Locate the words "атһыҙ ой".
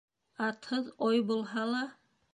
0.47-1.23